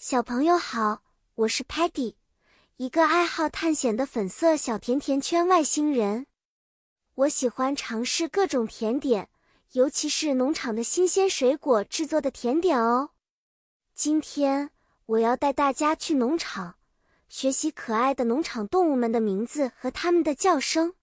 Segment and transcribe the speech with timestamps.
[0.00, 1.02] 小朋友好，
[1.34, 2.14] 我是 Patty，
[2.76, 6.28] 一个爱好探险的粉色小甜甜圈外星人。
[7.16, 9.28] 我喜欢尝试各种甜点，
[9.72, 13.10] 尤其是农场的新鲜水果制作的甜点哦。
[13.92, 14.70] 今天
[15.04, 16.76] 我要带大家去农场，
[17.28, 20.94] 学习可爱的农场动物们的名字和它们的叫声。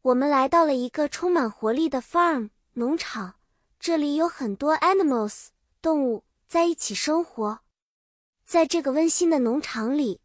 [0.00, 3.34] 我们来到了一个充满活力的 farm 农场，
[3.78, 5.48] 这里有很多 animals
[5.82, 7.60] 动物在一起生活。
[8.44, 10.20] 在这个温馨的农场里，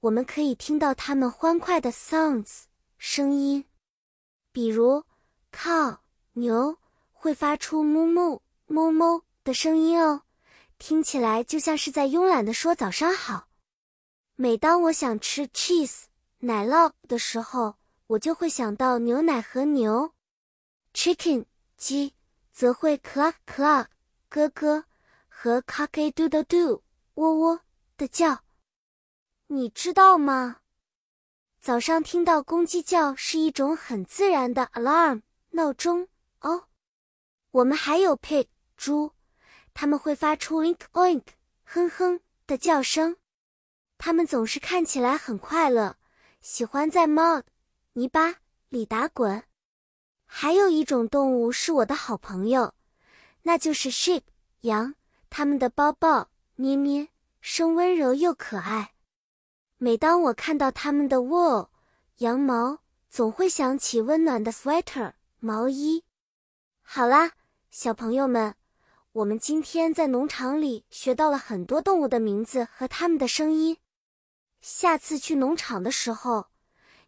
[0.00, 2.62] 我们可以听到它们欢快的 sounds
[2.98, 3.64] 声音，
[4.52, 5.04] 比如
[5.52, 5.98] cow
[6.34, 6.78] 牛
[7.12, 10.22] 会发出哞哞哞哞的声音哦，
[10.78, 13.48] 听起来就像是在慵懒的说早上好。
[14.36, 16.04] 每当我想吃 cheese
[16.38, 17.74] 奶酪的时候，
[18.06, 20.12] 我就会想到牛奶和牛。
[20.94, 21.44] chicken
[21.76, 22.14] 鸡
[22.52, 23.86] 则会 cluck cluck
[24.30, 24.84] 咯咯
[25.28, 26.80] 和 cock a doodle doo
[27.14, 27.60] 喔喔。
[27.96, 28.42] 的叫，
[29.46, 30.60] 你知道吗？
[31.60, 36.08] 早上听到公鸡叫是一种很自然的 alarm 闹钟
[36.40, 36.68] 哦。
[37.52, 39.12] 我们还有 pig 猪，
[39.72, 41.22] 它们会发出 oink oink
[41.62, 43.16] 哼哼的叫声。
[43.96, 45.96] 它们总是看起来很快乐，
[46.40, 47.44] 喜欢在 mud
[47.92, 49.44] 泥巴里打滚。
[50.26, 52.74] 还有一种动物是我的好朋友，
[53.42, 54.22] 那就是 sheep
[54.62, 54.96] 羊，
[55.30, 57.08] 它们的包包咩咩。
[57.46, 58.94] 声温柔又可爱。
[59.76, 61.68] 每当我看到它们的 wool
[62.16, 62.78] 羊毛，
[63.10, 66.04] 总会想起温暖的 sweater 毛衣。
[66.80, 67.32] 好啦，
[67.70, 68.54] 小朋友们，
[69.12, 73.76] 我们今天在农场里学到了很多动物的名字和它们的声音。
[74.62, 76.46] 下次去农场的时候，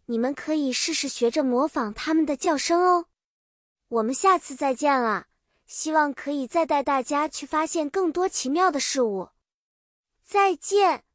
[0.05, 3.07] 你们可以试试学着模仿它们的叫声哦。
[3.87, 5.25] 我们下次再见啦！
[5.65, 9.29] 希望可以再带大家去发现更多奇妙的事物。
[10.27, 11.06] 再见。